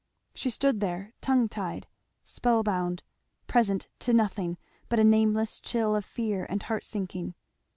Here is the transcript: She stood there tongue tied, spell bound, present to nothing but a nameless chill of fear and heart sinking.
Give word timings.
She 0.33 0.49
stood 0.49 0.79
there 0.79 1.13
tongue 1.21 1.47
tied, 1.47 1.85
spell 2.23 2.63
bound, 2.63 3.03
present 3.45 3.87
to 3.99 4.13
nothing 4.13 4.57
but 4.89 4.99
a 4.99 5.03
nameless 5.03 5.59
chill 5.61 5.95
of 5.95 6.03
fear 6.05 6.47
and 6.49 6.63
heart 6.63 6.83
sinking. 6.83 7.35